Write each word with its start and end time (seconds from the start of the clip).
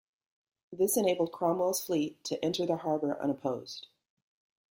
This 0.73 0.97
enabled 0.97 1.31
Cromwell's 1.31 1.85
fleet 1.85 2.23
to 2.23 2.43
enter 2.43 2.65
the 2.65 2.77
harbour 2.77 3.21
unopposed. 3.21 3.85